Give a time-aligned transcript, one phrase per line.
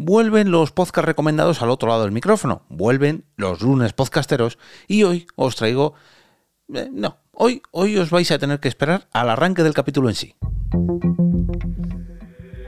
[0.00, 5.26] Vuelven los podcast recomendados al otro lado del micrófono, vuelven los lunes podcasteros y hoy
[5.34, 5.94] os traigo...
[6.72, 10.14] Eh, no, hoy, hoy os vais a tener que esperar al arranque del capítulo en
[10.14, 10.36] sí.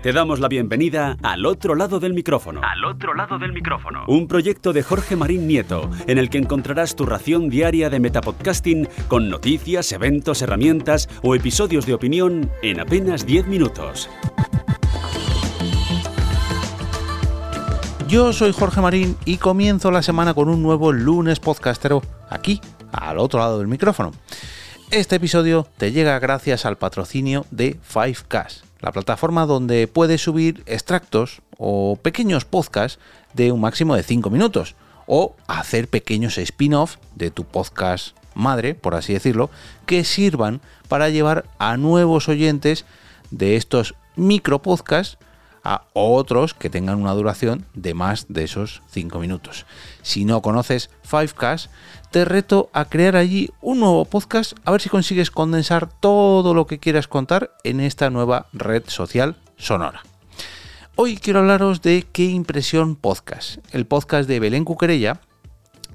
[0.03, 2.63] Te damos la bienvenida al otro lado del micrófono.
[2.65, 4.07] Al otro lado del micrófono.
[4.09, 8.89] Un proyecto de Jorge Marín Nieto, en el que encontrarás tu ración diaria de metapodcasting
[9.09, 14.09] con noticias, eventos, herramientas o episodios de opinión en apenas 10 minutos.
[18.11, 22.61] Yo soy Jorge Marín y comienzo la semana con un nuevo lunes podcastero aquí,
[22.91, 24.11] al otro lado del micrófono.
[24.91, 31.41] Este episodio te llega gracias al patrocinio de 5Cash la plataforma donde puedes subir extractos
[31.57, 32.99] o pequeños podcasts
[33.33, 34.75] de un máximo de 5 minutos
[35.07, 39.51] o hacer pequeños spin-off de tu podcast madre, por así decirlo,
[39.87, 42.87] que sirvan para llevar a nuevos oyentes
[43.31, 45.17] de estos micro podcasts
[45.65, 49.67] a otros que tengan una duración de más de esos 5 minutos.
[50.03, 51.69] Si no conoces 5Cast,
[52.11, 56.67] te reto a crear allí un nuevo podcast a ver si consigues condensar todo lo
[56.67, 60.03] que quieras contar en esta nueva red social sonora.
[60.97, 65.21] Hoy quiero hablaros de Qué Impresión Podcast, el podcast de Belén Cuquerella,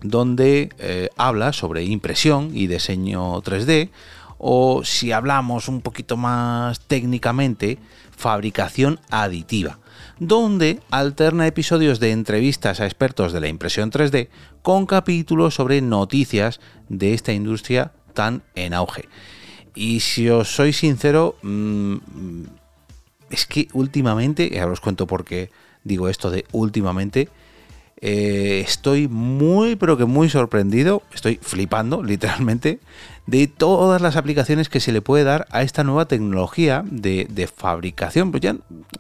[0.02, 3.90] donde eh, habla sobre impresión y diseño 3D,
[4.38, 7.78] o si hablamos un poquito más técnicamente,
[8.16, 9.80] fabricación aditiva,
[10.20, 14.30] donde alterna episodios de entrevistas a expertos de la impresión 3D
[14.62, 19.08] con capítulos sobre noticias de esta industria tan en auge.
[19.76, 21.96] Y si os soy sincero, mm,
[23.30, 25.52] es que últimamente, ahora os cuento por qué
[25.84, 27.30] digo esto de últimamente,
[28.08, 32.80] eh, estoy muy, pero que muy sorprendido, estoy flipando literalmente
[33.26, 38.30] de todas las aplicaciones que se le puede dar a esta nueva tecnología de, fabricación.
[38.30, 38.58] Pues ya,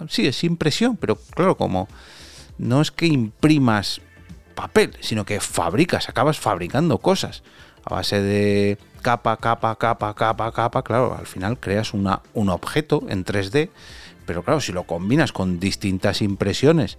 [0.09, 1.87] sí, es impresión, pero claro, como
[2.57, 4.01] no es que imprimas
[4.55, 7.43] papel, sino que fabricas, acabas fabricando cosas
[7.83, 13.23] a base de capa, capa, capa, capa, capa, claro, al final creas un objeto en
[13.23, 13.69] 3D,
[14.25, 16.97] pero claro, si lo combinas con distintas impresiones,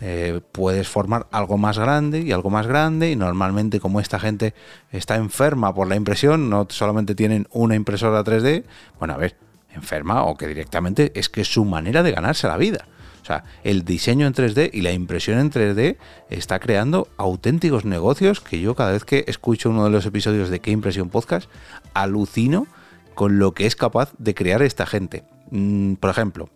[0.00, 4.54] eh, puedes formar algo más grande y algo más grande y normalmente como esta gente
[4.92, 8.64] está enferma por la impresión, no solamente tienen una impresora 3D,
[8.98, 9.36] bueno, a ver,
[9.74, 12.86] enferma o que directamente es que es su manera de ganarse la vida.
[13.22, 15.98] O sea, el diseño en 3D y la impresión en 3D
[16.30, 20.60] está creando auténticos negocios que yo cada vez que escucho uno de los episodios de
[20.60, 21.50] Qué Impresión Podcast,
[21.92, 22.66] alucino
[23.14, 25.24] con lo que es capaz de crear esta gente.
[25.50, 26.48] Mm, por ejemplo,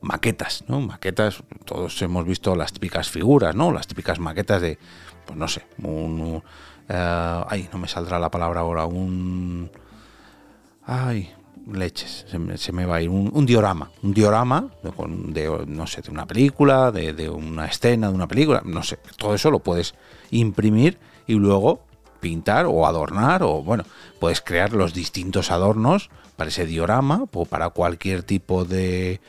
[0.00, 0.80] maquetas, ¿no?
[0.80, 3.72] Maquetas, todos hemos visto las típicas figuras, ¿no?
[3.72, 4.78] Las típicas maquetas de,
[5.26, 6.42] pues no sé, un...
[6.88, 9.70] Eh, ay, no me saldrá la palabra ahora, un...
[10.84, 11.32] Ay,
[11.70, 16.26] leches, se me, va a ir, un, diorama, un diorama de, no sé, de una
[16.26, 19.94] película, de, de, una escena de una película, no sé, todo eso lo puedes
[20.30, 21.84] imprimir y luego
[22.18, 23.84] pintar o adornar o bueno,
[24.18, 29.20] puedes crear los distintos adornos para ese diorama o para cualquier tipo de,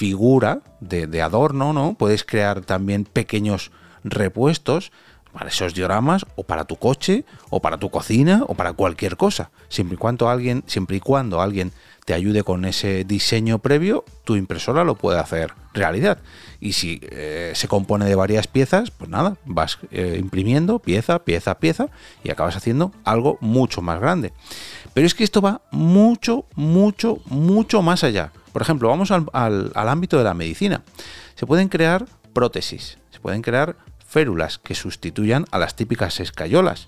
[0.00, 1.92] figura de, adorno, ¿no?
[1.92, 3.70] Puedes crear también pequeños
[4.02, 4.92] repuestos
[5.30, 9.50] para esos dioramas o para tu coche o para tu cocina o para cualquier cosa.
[9.68, 11.72] Siempre y cuando alguien, siempre y cuando alguien
[12.06, 16.16] te ayude con ese diseño previo, tu impresora lo puede hacer realidad.
[16.60, 21.58] Y si eh, se compone de varias piezas, pues nada, vas eh, imprimiendo pieza, pieza,
[21.58, 21.88] pieza
[22.24, 24.32] y acabas haciendo algo mucho más grande.
[24.94, 28.32] Pero es que esto va mucho, mucho, mucho más allá.
[28.52, 30.82] Por ejemplo, vamos al, ámbito de la medicina.
[31.34, 36.86] Se pueden crear prótesis, se pueden crear férulas que sustituyan a las típicas escayolas.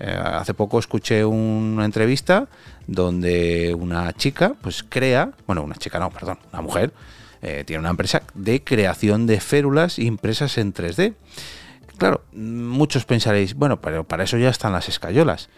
[0.00, 2.48] Eh, hace poco escuché una entrevista
[2.88, 6.92] donde una chica pues crea, bueno, una chica no, perdón, una mujer,
[7.42, 11.14] eh, tiene una empresa de creación de férulas impresas en 3D.
[11.98, 15.48] Claro, muchos pensaréis, bueno, pero para eso ya están las escayolas.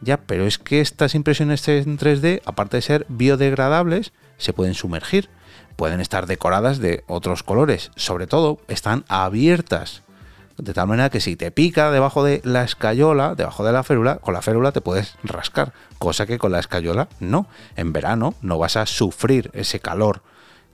[0.00, 5.28] Ya, pero es que estas impresiones en 3D, aparte de ser biodegradables, se pueden sumergir,
[5.76, 10.02] pueden estar decoradas de otros colores, sobre todo están abiertas.
[10.56, 14.16] De tal manera que si te pica debajo de la escayola, debajo de la férula,
[14.18, 17.48] con la férula te puedes rascar, cosa que con la escayola no.
[17.74, 20.22] En verano no vas a sufrir ese calor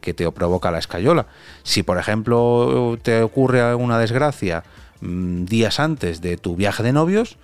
[0.02, 1.26] que te provoca la escayola.
[1.62, 4.64] Si por ejemplo te ocurre una desgracia
[5.00, 7.38] mm, días antes de tu viaje de novios,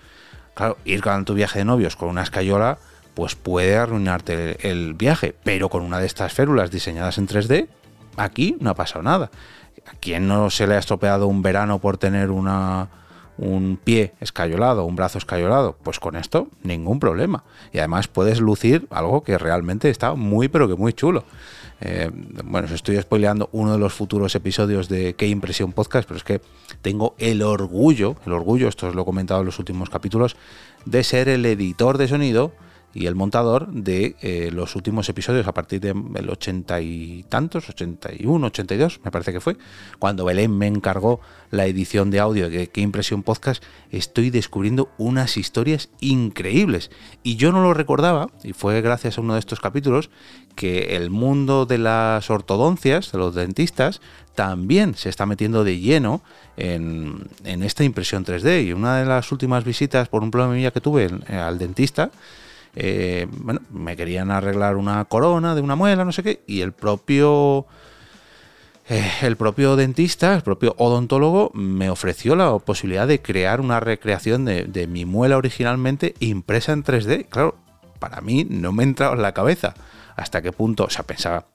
[0.55, 2.79] claro, ir con tu viaje de novios con una escayola
[3.17, 5.35] pues puede arruinarte el, viaje.
[5.43, 7.67] Pero con una de estas férulas diseñadas en 3D,
[8.19, 9.31] aquí no ha pasado nada.
[9.87, 12.91] ¿A quién no se le ha estropeado un verano por tener una,
[13.39, 17.43] un pie escayolado, un brazo escayolado, pues con esto ningún problema.
[17.73, 21.25] Y además puedes lucir algo que realmente está muy pero que muy chulo.
[21.81, 22.11] Eh,
[22.45, 26.25] bueno, os estoy spoileando uno de los futuros episodios de Qué Impresión Podcast, pero es
[26.25, 26.43] que
[26.83, 30.37] tengo el orgullo, el orgullo, esto os lo he comentado en los últimos capítulos,
[30.85, 32.53] de ser el editor de sonido
[32.97, 38.47] y el montador de eh, los últimos episodios a partir del ochenta y tantos, 81,
[38.47, 39.59] 82, me parece que fue,
[39.99, 41.21] cuando Belén me encargó
[41.51, 46.91] la edición de audio de Qué Impresión Podcast, estoy descubriendo unas historias increíbles.
[47.23, 50.09] Y yo no lo recordaba, y fue gracias a uno de estos capítulos,
[50.55, 54.01] que el mundo de las ortodoncias, de los dentistas,
[54.35, 56.23] también se está metiendo de lleno
[56.57, 58.67] en, esta impresión 3D.
[58.67, 62.11] Y una de las últimas visitas por un problema que tuve al dentista,
[62.77, 66.73] eh, bueno, me querían arreglar una corona de una muela, no sé qué, y el
[66.73, 67.67] propio
[68.89, 74.45] eh, el propio dentista, el propio odontólogo, me ofreció la posibilidad de crear una recreación
[74.45, 77.27] de, mi muela originalmente impresa en 3D.
[77.29, 77.57] Claro,
[77.99, 79.75] para mí no me entraba en la cabeza
[80.15, 81.47] hasta qué punto, o sea, pensaba,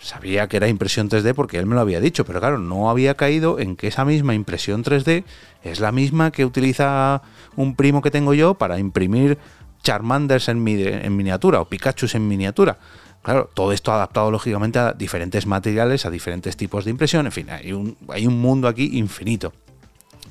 [0.00, 3.14] sabía que era impresión 3D porque él me lo había dicho, pero claro, no había
[3.14, 5.24] caído en que esa misma impresión 3D
[5.62, 7.20] es la misma que utiliza
[7.54, 9.36] un primo que tengo yo para imprimir
[9.86, 12.76] Charmanders en, miniatura o Pikachu en miniatura.
[13.22, 17.50] Claro, todo esto adaptado lógicamente a diferentes materiales, a diferentes tipos de impresión, en fin,
[17.50, 19.52] hay un, hay un mundo aquí infinito.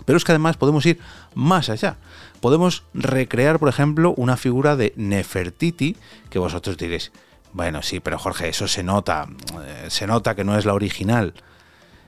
[0.03, 0.99] Pero es que además podemos ir
[1.35, 1.95] más allá.
[2.41, 5.95] Podemos recrear, por ejemplo, una figura de Nefertiti,
[6.29, 7.13] que vosotros diréis,
[7.53, 9.25] bueno, sí, pero Jorge, eso se nota,
[9.63, 11.33] eh, se nota que no es la original.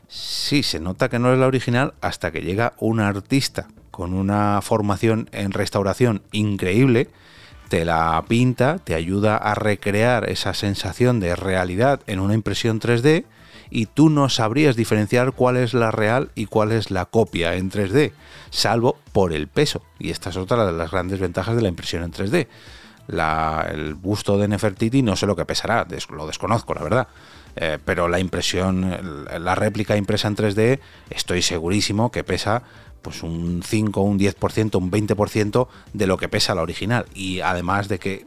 [0.10, 4.62] Sí, se nota que no es la original hasta que llega un artista con una
[4.62, 7.10] formación en restauración increíble
[7.70, 13.26] te la pinta, te ayuda a recrear esa sensación de realidad en una impresión 3D
[13.70, 17.70] y tú no sabrías diferenciar cuál es la real y cuál es la copia en
[17.70, 18.12] 3D,
[18.50, 19.82] salvo por el peso.
[20.00, 22.48] Y esta es otra de las grandes ventajas de la impresión en 3D.
[23.70, 27.08] el busto de Nefertiti no sé lo que pesará, lo desconozco, la verdad.
[27.60, 30.80] Eh, pero la impresión, la réplica impresa en 3D,
[31.10, 32.62] estoy segurísimo que pesa
[33.08, 37.06] pues un 5, un 10%, un 20% de lo que pesa la original.
[37.14, 38.26] Y además de que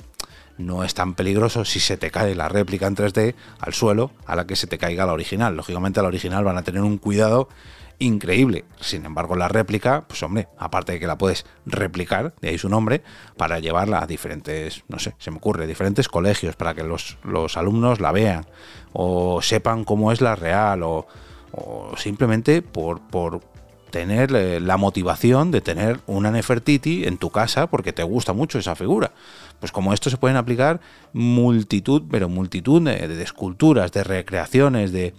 [0.57, 4.35] no es tan peligroso si se te cae la réplica en 3D al suelo a
[4.37, 5.55] la que se te caiga la original.
[5.55, 7.51] Lógicamente la original van a tener un cuidado
[7.99, 8.65] increíble.
[8.81, 12.71] Sin embargo, la réplica, pues hombre, aparte de que la puedes replicar, de ahí su
[12.71, 13.03] nombre,
[13.37, 17.59] para llevarla a diferentes, no sé, se me ocurre, diferentes colegios, para que los, los
[17.59, 18.47] alumnos la vean,
[18.95, 21.07] o sepan cómo es la real, o,
[21.53, 23.41] o simplemente por, por
[23.91, 28.59] tener eh, la motivación de tener una Nefertiti en tu casa porque te gusta mucho
[28.59, 29.13] esa figura.
[29.59, 30.81] Pues como esto se pueden aplicar
[31.13, 35.15] multitud, pero multitud de, esculturas, de recreaciones, de,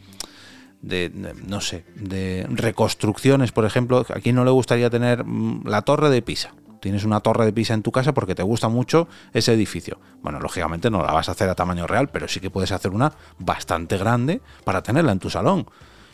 [0.82, 1.12] de,
[1.48, 6.10] no sé, de reconstrucciones, por ejemplo, a quién no le gustaría tener mm, la torre
[6.10, 6.54] de Pisa.
[6.80, 10.00] Tienes una torre de Pisa en tu casa porque te gusta mucho ese edificio.
[10.24, 12.92] Bueno, lógicamente no la vas a hacer a tamaño real, pero sí que puedes hacer
[12.92, 15.68] una bastante grande para tenerla en tu salón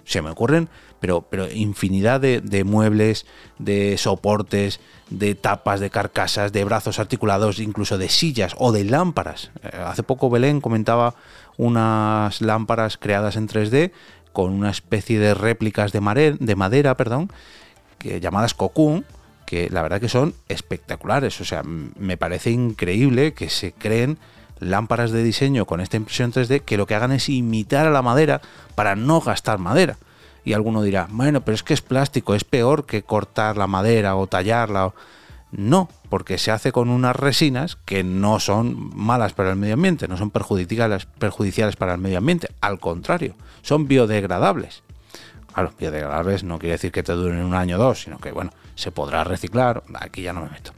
[0.07, 0.69] se me ocurren,
[0.99, 3.25] pero, pero infinidad de, muebles,
[3.59, 9.51] de soportes, de tapas, de carcasas, de brazos articulados, incluso de sillas o de lámparas.
[9.63, 11.15] Eh, hace poco Belén comentaba
[11.57, 13.91] unas lámparas creadas en 3D
[14.31, 17.29] con una especie de réplicas de, de madera, perdón,
[17.99, 19.05] que, llamadas cocoon,
[19.45, 21.41] que la verdad que son espectaculares.
[21.41, 24.17] O sea, me parece increíble que se creen
[24.59, 28.01] lámparas de diseño con esta impresión 3D que lo que hagan es imitar a la
[28.01, 28.41] madera
[28.75, 29.97] para no gastar madera.
[30.43, 34.15] Y alguno dirá, bueno, pero es que es plástico, es peor que cortar la madera
[34.15, 34.93] o tallarla.
[35.51, 40.07] No, porque se hace con unas resinas que no son malas para el medio ambiente,
[40.07, 41.05] no son perjudiciales,
[41.75, 44.83] para el medio ambiente, al contrario, son biodegradables.
[45.53, 48.51] Claro, biodegradables no quiere decir que te duren un año o dos, sino que, bueno,
[48.75, 50.71] se podrá reciclar, aquí ya no me meto.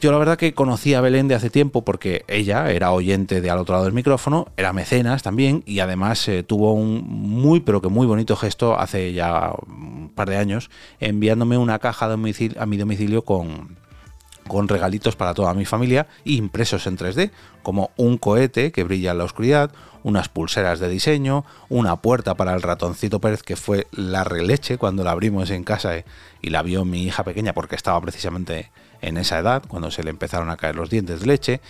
[0.00, 3.50] Yo la verdad que conocí a Belén de hace tiempo porque ella era oyente de
[3.50, 7.80] al otro lado del micrófono, era mecenas también y además eh, tuvo un muy pero
[7.80, 12.16] que muy bonito gesto hace ya un par de años enviándome una caja a
[12.66, 13.78] mi domicilio con,
[14.46, 17.30] con regalitos para toda mi familia impresos en 3D,
[17.62, 22.54] como un cohete que brilla en la oscuridad, unas pulseras de diseño, una puerta para
[22.54, 26.04] el ratoncito Pérez que fue la releche cuando la abrimos en casa eh,
[26.42, 28.70] y la vio mi hija pequeña porque estaba precisamente
[29.04, 31.60] en esa edad, cuando se le empezaron a caer los dientes de leche.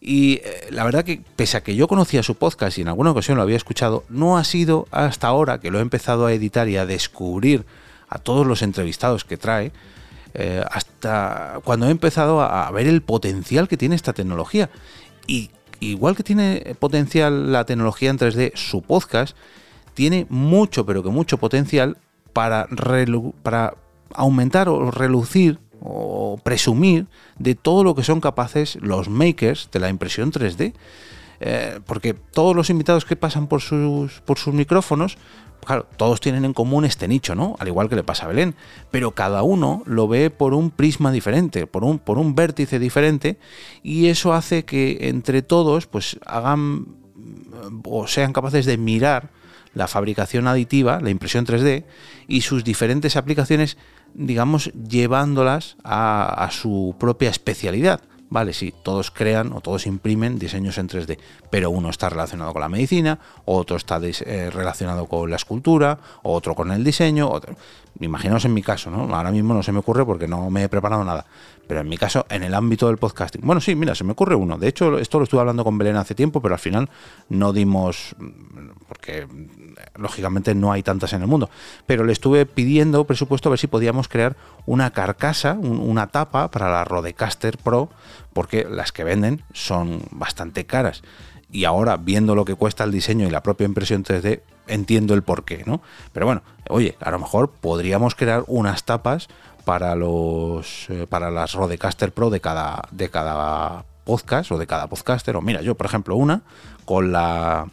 [0.00, 3.12] Y eh, la verdad que pese a que yo conocía su podcast y en alguna
[3.12, 6.68] ocasión lo había escuchado, no ha sido hasta ahora que lo he empezado a editar
[6.68, 7.64] y a descubrir
[8.08, 9.72] a todos los entrevistados que trae,
[10.34, 14.68] eh, hasta cuando he empezado a, ver el potencial que tiene esta tecnología.
[15.26, 15.50] Y
[15.80, 19.36] igual que tiene potencial la tecnología en 3D, su podcast
[19.94, 21.96] tiene mucho, pero que mucho potencial
[22.32, 22.68] para,
[23.42, 23.74] para
[24.12, 27.06] aumentar o relucir o presumir
[27.38, 30.72] de todo lo que son capaces los makers de la impresión 3D.
[31.40, 35.18] Eh, porque todos los invitados que pasan por sus, por sus micrófonos,
[35.64, 37.56] claro, todos tienen en común este nicho, ¿no?
[37.58, 38.54] Al igual que le pasa a Belén,
[38.90, 43.36] pero cada uno lo ve por un prisma diferente, por un, por un vértice diferente,
[43.82, 46.86] y eso hace que entre todos, pues hagan
[47.84, 49.30] o sean capaces de mirar
[49.74, 51.84] la fabricación aditiva, la impresión 3D
[52.28, 53.76] y sus diferentes aplicaciones,
[54.14, 58.00] digamos, llevándolas a, su propia especialidad.
[58.30, 61.18] Vale, sí, todos crean o todos imprimen diseños en 3D,
[61.50, 66.54] pero uno está relacionado con la medicina, otro está eh, relacionado con la escultura, otro
[66.54, 67.28] con el diseño.
[67.28, 67.54] Otro.
[68.00, 69.14] Imaginaos en mi caso, ¿no?
[69.14, 71.26] Ahora mismo no se me ocurre porque no me he preparado nada,
[71.66, 73.42] pero en mi caso, en el ámbito del podcasting.
[73.44, 74.58] Bueno, sí, mira, se me ocurre uno.
[74.58, 76.88] De hecho, esto lo estuve hablando con Belén hace tiempo, pero al final
[77.28, 78.14] no dimos,
[78.88, 79.26] porque
[79.96, 81.50] lógicamente no hay tantas en el mundo,
[81.86, 86.70] pero le estuve pidiendo presupuesto a ver si podíamos crear una carcasa, una tapa para
[86.70, 87.90] la Rodecaster Pro
[88.32, 91.02] porque las que venden son bastante caras.
[91.50, 95.22] Y ahora, viendo lo que cuesta el diseño y la propia impresión 3D, entiendo el
[95.22, 95.82] porqué, ¿no?
[96.12, 99.28] Pero bueno, oye, a lo mejor podríamos crear unas tapas
[99.64, 104.86] para los eh, para las Rodecaster Pro de cada de cada podcast o de cada
[104.86, 105.36] podcaster.
[105.36, 106.42] O mira yo por ejemplo una
[106.84, 107.68] con la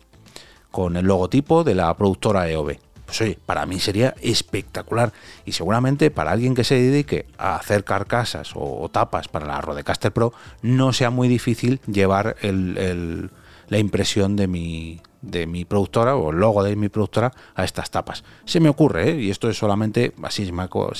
[0.71, 2.77] con el logotipo de la productora EOB
[3.19, 5.11] pues para mí sería espectacular.
[5.45, 10.11] Y seguramente para alguien que se dedique a hacer carcasas o, tapas para la Rodecaster
[10.11, 16.63] Pro no sea muy difícil llevar la impresión de mi, de mi productora o logo
[16.63, 18.23] de mi productora a estas tapas.
[18.45, 19.21] Se me ocurre, ¿eh?
[19.21, 20.93] y esto es solamente así, se me, acaba,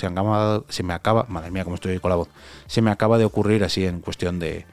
[0.70, 2.30] se me acaba, madre mía, cómo estoy con la voz,
[2.68, 4.66] se me acaba de ocurrir así en cuestión de,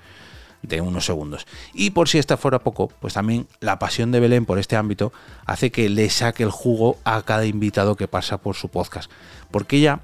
[0.62, 1.46] de unos segundos.
[1.72, 5.12] Y por si esta fuera poco, pues también la pasión de Belén por este ámbito
[5.46, 9.10] hace que le saque el jugo a cada invitado que pasa por su podcast.
[9.50, 10.00] Porque ella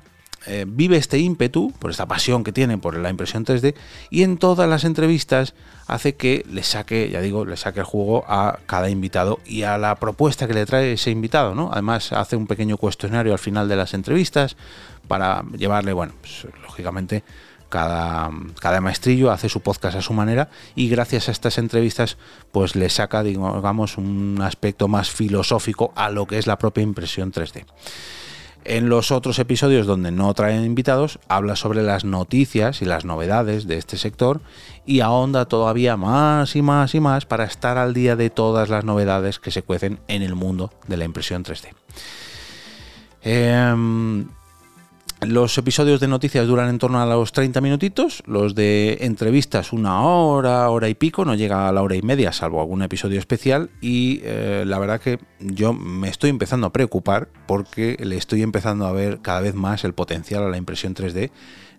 [0.47, 3.75] eh, vive este ímpetu, por esta pasión que tiene por la impresión 3D,
[4.11, 5.55] y en todas las entrevistas
[5.87, 9.79] hace que le saque, ya digo, le saque el jugo a cada invitado y a
[9.79, 11.71] la propuesta que le trae ese invitado, ¿no?
[11.73, 14.57] Además hace un pequeño cuestionario al final de las entrevistas
[15.09, 17.23] para llevarle, bueno, pues, lógicamente
[17.69, 22.19] cada, cada maestrillo hace su podcast a su manera y gracias a estas entrevistas
[22.53, 27.33] pues le saca digamos un aspecto más filosófico a lo que es la propia impresión
[27.33, 27.65] 3D.
[28.65, 33.67] En los otros episodios donde no traen invitados, habla sobre las noticias y las novedades
[33.67, 34.41] de este sector
[34.87, 38.85] y ahonda todavía más y más y más para estar al día de todas las
[38.85, 41.69] novedades que se cuecen en el mundo de la impresión 3D.
[45.27, 50.03] Los episodios de noticias duran en torno a los 30 minutitos, los de entrevistas una
[50.03, 53.71] hora, hora y pico, no llega a la hora y media, salvo algún episodio especial,
[53.81, 58.87] y eh, la verdad que yo me estoy empezando a preocupar porque le estoy empezando
[58.87, 61.31] a ver cada vez más el potencial a la impresión 3D.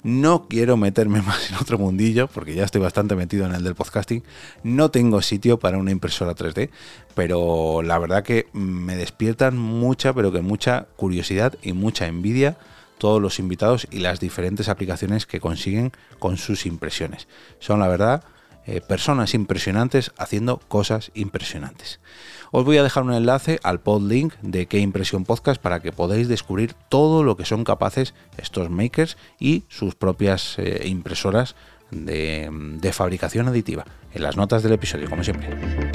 [0.02, 3.76] No quiero meterme más en otro mundillo, porque ya estoy bastante metido en el del
[3.76, 4.24] podcasting.
[4.64, 6.70] No tengo sitio para una impresora 3D,
[7.14, 12.58] pero la verdad que me despiertan mucha, pero que mucha curiosidad y mucha envidia
[12.98, 17.28] todos los invitados y las diferentes aplicaciones que consiguen con sus impresiones.
[17.60, 18.24] Son la verdad
[18.68, 22.00] eh, personas impresionantes haciendo cosas impresionantes.
[22.52, 26.28] Os voy a dejar un enlace al podlink de Qué Impresión Podcast para que podáis
[26.28, 31.56] descubrir todo lo que son capaces estos makers y sus propias eh, impresoras
[31.92, 35.95] de, de fabricación aditiva en las notas del episodio, como siempre.